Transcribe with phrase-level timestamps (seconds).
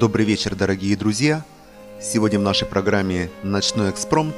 [0.00, 1.44] Добрый вечер, дорогие друзья!
[2.00, 4.34] Сегодня в нашей программе «Ночной экспромт»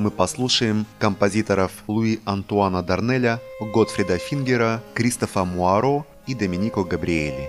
[0.00, 7.48] мы послушаем композиторов Луи Антуана Дарнеля, Готфрида Фингера, Кристофа Муаро и Доминико Габриэли.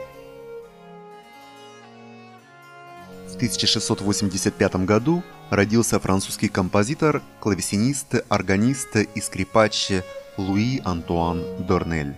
[3.30, 9.92] В 1685 году родился французский композитор, клавесинист, органист и скрипач
[10.38, 12.16] Луи Антуан Дорнель.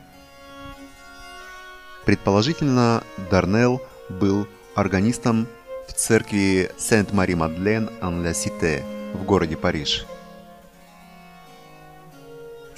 [2.06, 5.48] Предположительно, Дарнелл был органистом
[5.88, 10.06] в церкви Сент-Мари-Мадлен-Ан-Ля-Сите в городе Париж.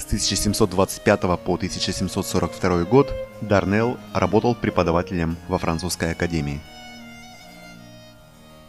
[0.06, 3.12] С 1725 по 1742 год
[3.42, 6.62] Дарнелл работал преподавателем во французской академии.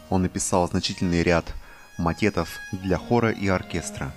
[0.09, 1.45] Он написал значительный ряд
[1.99, 4.13] макетов для хора и оркестра.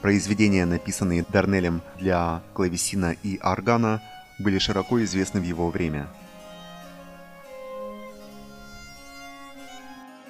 [0.00, 4.00] Произведения, написанные Дарнелем для клавесина и органа,
[4.38, 6.08] были широко известны в его время–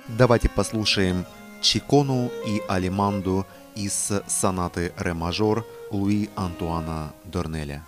[0.09, 1.27] Давайте послушаем
[1.61, 3.45] Чикону и Алиманду
[3.77, 7.85] из сонаты ре мажор Луи Антуана Дорнеля.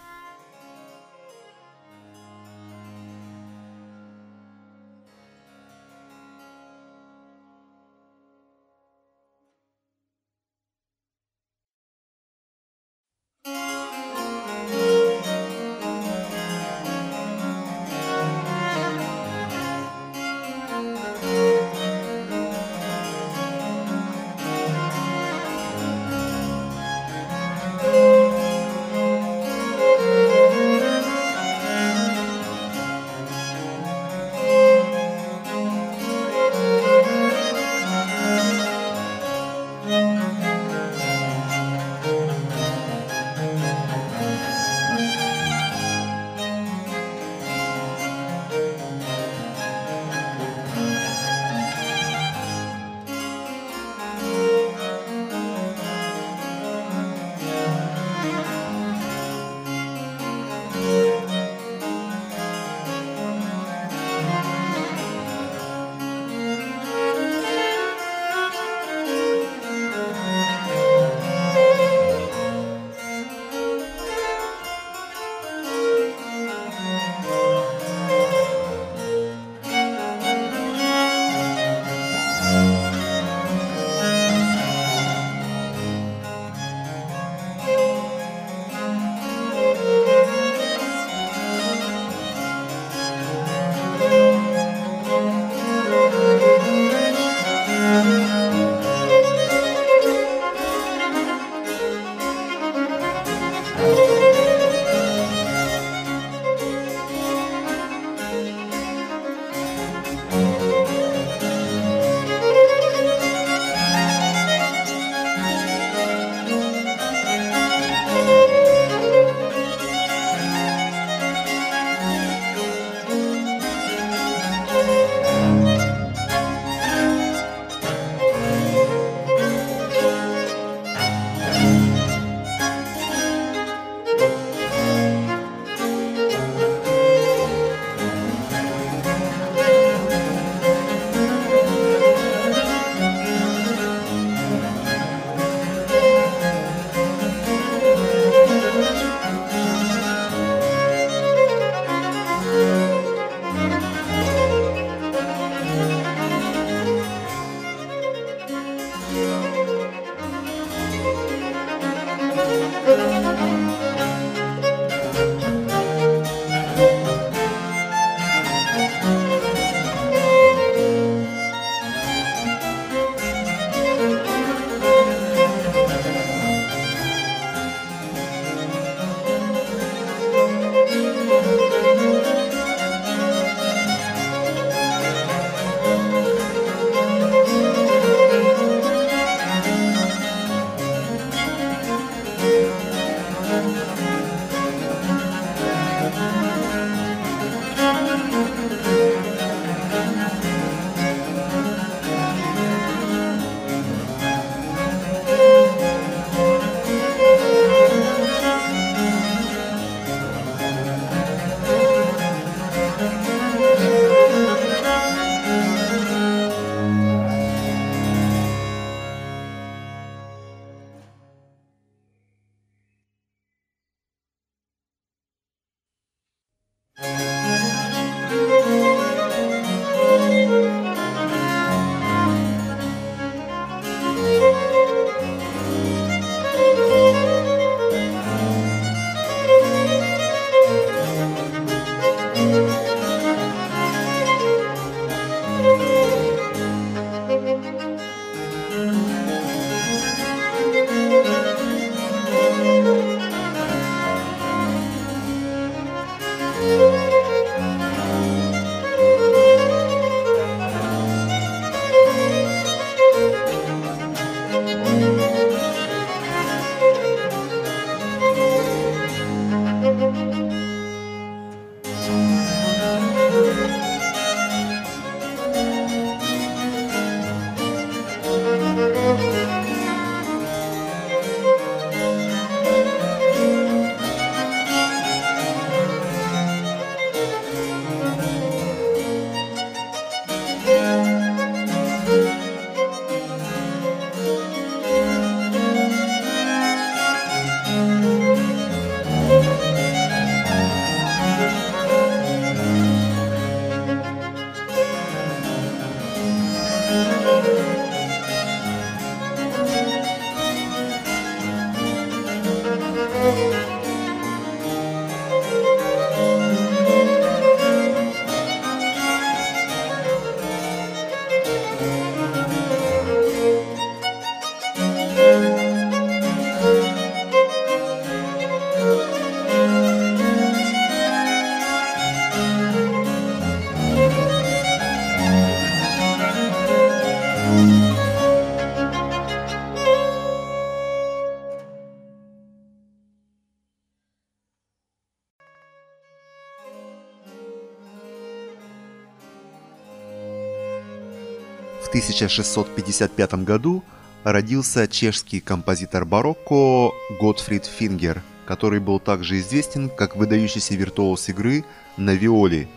[352.19, 353.85] 1655 году
[354.25, 361.65] родился чешский композитор барокко Готфрид Фингер, который был также известен как выдающийся виртуоз игры
[361.97, 362.69] на виоле.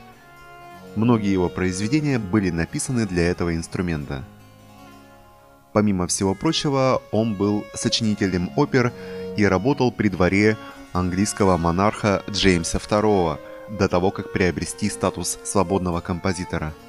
[0.96, 4.24] Многие его произведения были написаны для этого инструмента.
[5.74, 8.94] Помимо всего прочего, он был сочинителем опер
[9.38, 10.56] и работал при дворе
[10.94, 13.40] английского монарха Джеймса II
[13.80, 16.74] до того, как приобрести статус свободного композитора–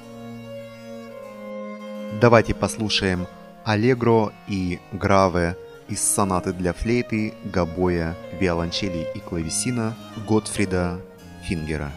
[2.21, 3.27] Давайте послушаем
[3.65, 5.57] Аллегро и Граве
[5.89, 9.95] из сонаты для флейты, гобоя, виолончели и клавесина
[10.27, 10.99] Готфрида
[11.43, 11.91] Фингера.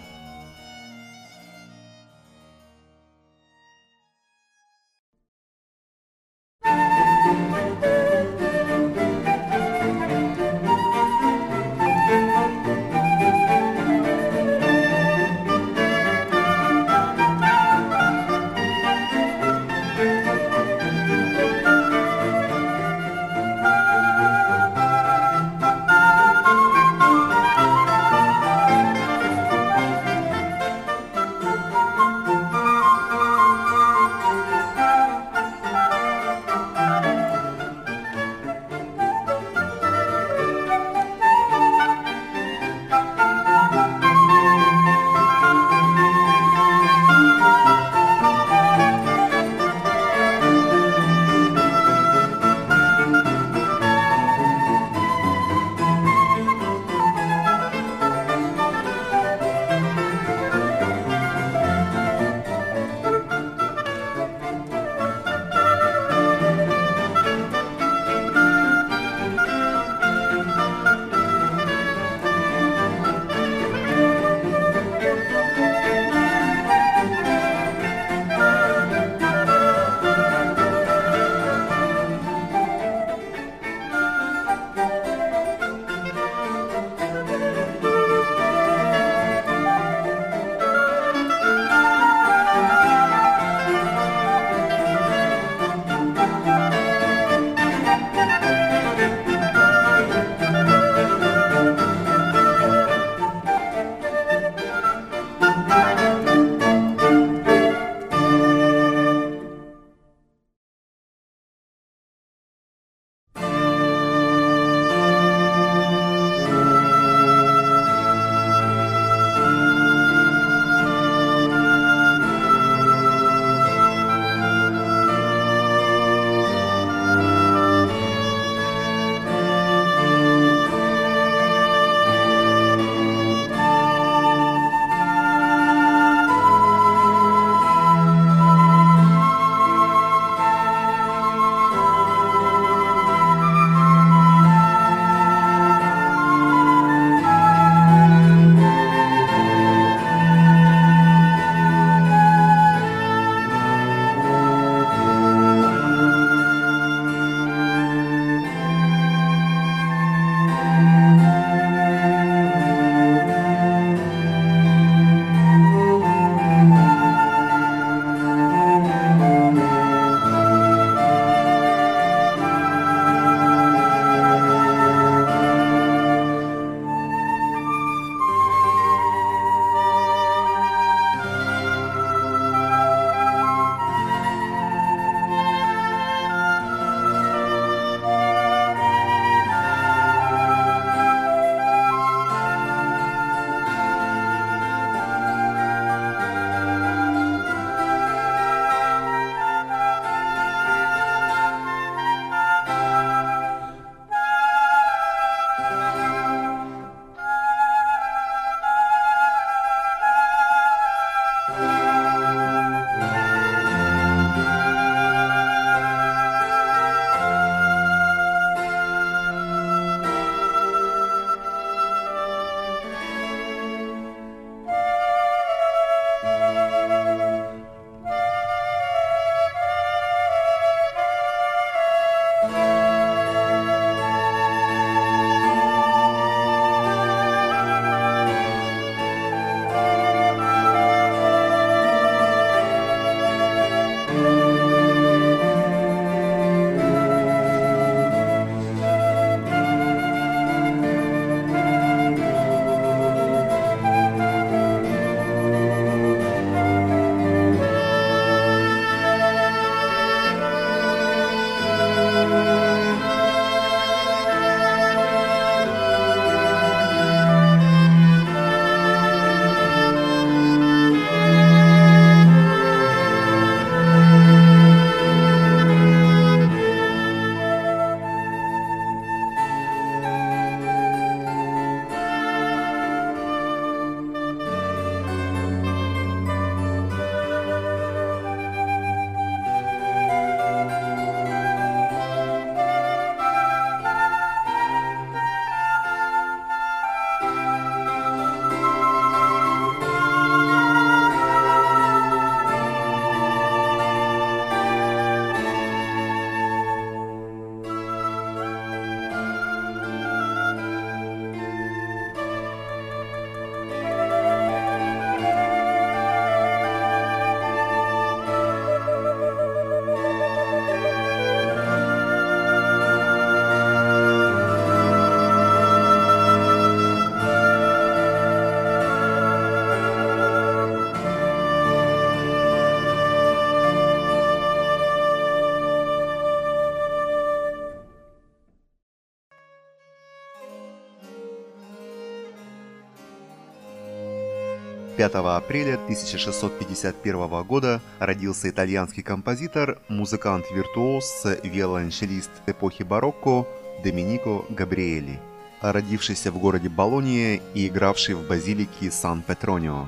[345.08, 353.46] 5 апреля 1651 года родился итальянский композитор, музыкант-виртуоз, виолончелист эпохи барокко
[353.84, 355.20] Доминико Габриэли,
[355.60, 359.86] родившийся в городе Болония и игравший в базилике Сан-Петронио.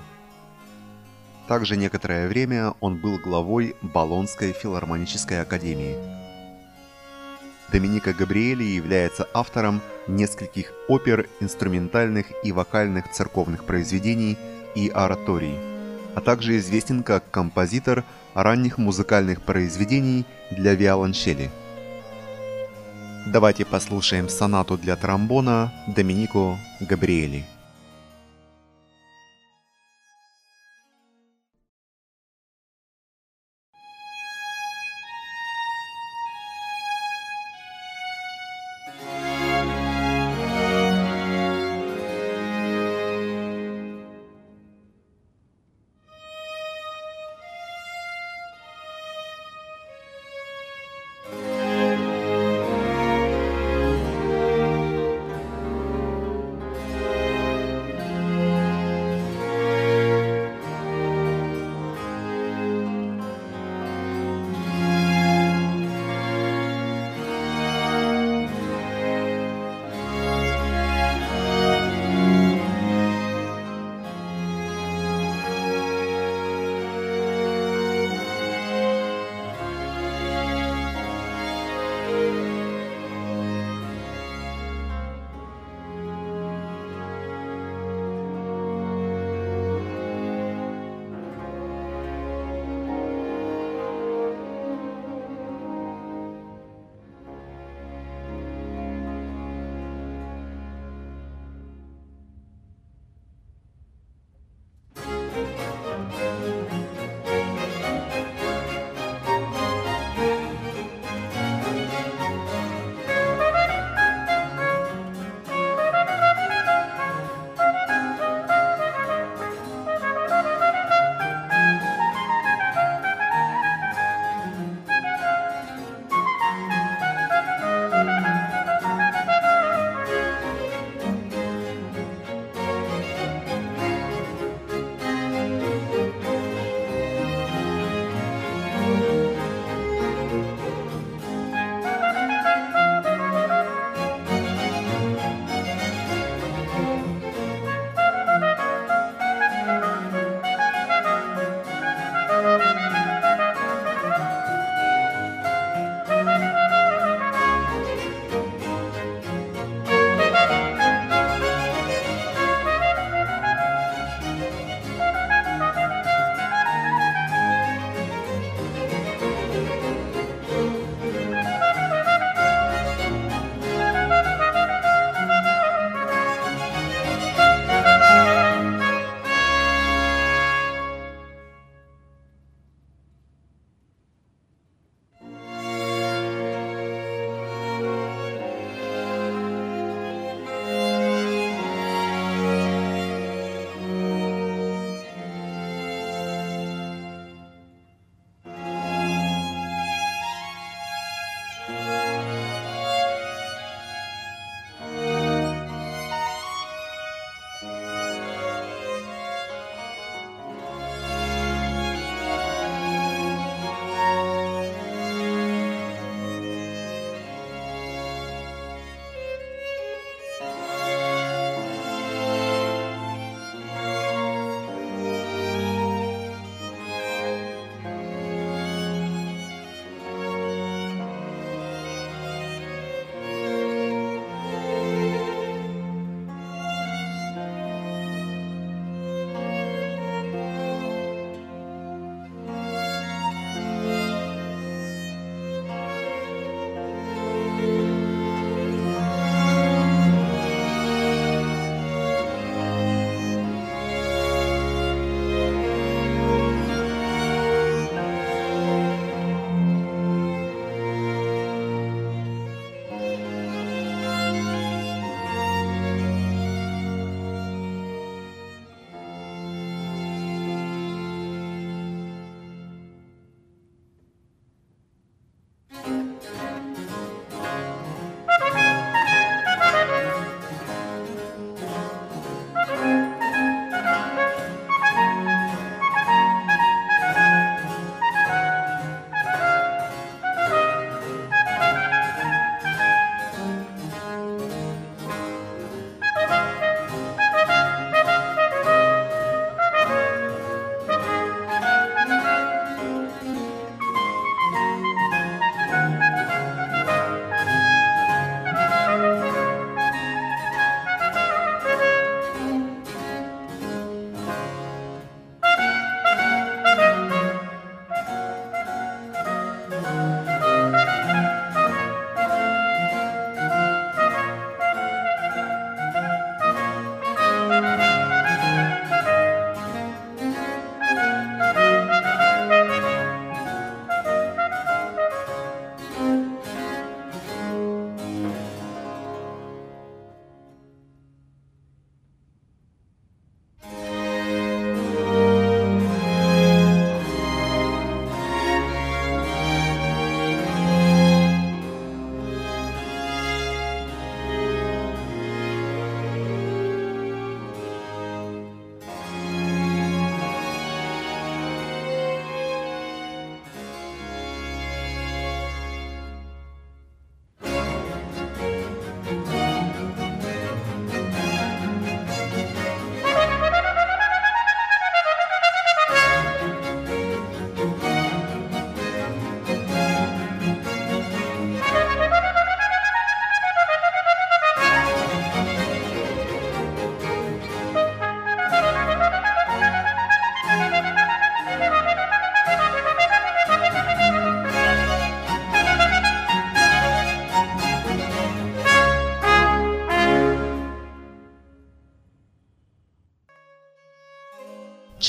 [1.49, 5.97] Также некоторое время он был главой Болонской филармонической академии.
[7.73, 14.39] Доминика Габриэли является автором нескольких опер, инструментальных и вокальных церковных произведений
[14.75, 15.55] и ораторий,
[16.15, 21.51] а также известен как композитор ранних музыкальных произведений для виолончели.
[23.27, 27.45] Давайте послушаем сонату для тромбона Доминико Габриэли.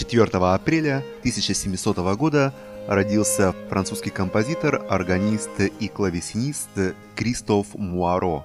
[0.09, 2.51] 4 апреля 1700 года
[2.87, 6.69] родился французский композитор, органист и клавесинист
[7.15, 8.43] Кристоф Муаро.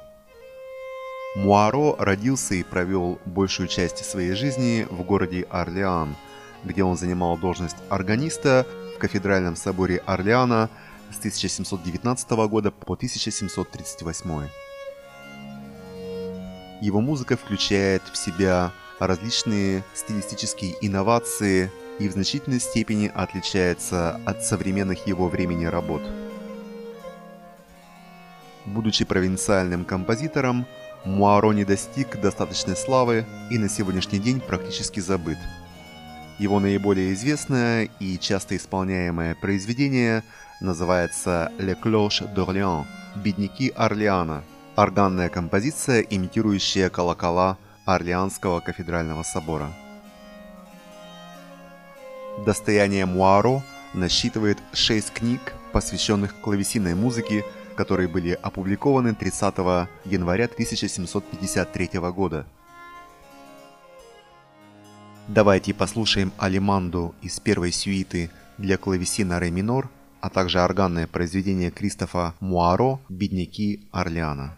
[1.37, 6.17] Муаро родился и провел большую часть своей жизни в городе Орлеан,
[6.65, 10.69] где он занимал должность органиста в кафедральном соборе Орлеана
[11.11, 14.49] с 1719 года по 1738.
[16.83, 25.07] Его музыка включает в себя различные стилистические инновации и в значительной степени отличается от современных
[25.07, 26.03] его времени работ.
[28.65, 30.67] Будучи провинциальным композитором,
[31.05, 35.39] Муаро не достиг достаточной славы и на сегодняшний день практически забыт.
[36.39, 40.25] Его наиболее известное и часто исполняемое произведение
[40.61, 44.43] называется «Le Cloche d'Orléans»– «Бедняки Орлеана»,
[44.75, 49.73] органная композиция, имитирующая колокола Орлеанского кафедрального собора.
[52.45, 53.63] Достояние Муаро
[53.95, 57.45] насчитывает шесть книг, посвященных клавесинной музыке,
[57.77, 59.55] которые были опубликованы 30
[60.05, 62.47] января 1753 года.
[65.29, 69.89] Давайте послушаем Алиманду из первой сюиты для клавесина ре минор,
[70.21, 74.57] а также органное произведение Кристофа Муаро «Бедняки Орлеана».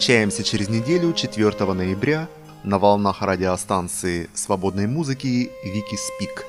[0.00, 2.26] Встречаемся через неделю, 4 ноября,
[2.64, 6.46] на волнах радиостанции свободной музыки Вики Спик.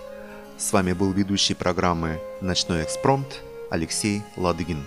[0.58, 4.86] С вами был ведущий программы «Ночной экспромт» Алексей Ладыгин.